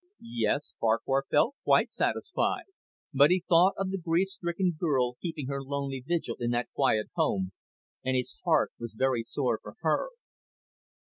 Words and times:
Yes, 0.33 0.73
Farquhar 0.79 1.25
felt 1.29 1.53
quite 1.63 1.91
satisfied. 1.91 2.63
But 3.13 3.29
he 3.29 3.43
thought 3.47 3.75
of 3.77 3.91
the 3.91 3.99
grief 3.99 4.29
stricken 4.29 4.75
girl 4.79 5.13
keeping 5.21 5.45
her 5.45 5.61
lonely 5.63 5.99
vigil 6.03 6.37
in 6.39 6.49
that 6.49 6.71
quiet 6.73 7.09
home, 7.13 7.51
and 8.03 8.17
his 8.17 8.35
heart 8.43 8.71
was 8.79 8.93
very 8.97 9.21
sore 9.21 9.59
for 9.61 9.75
her. 9.81 10.09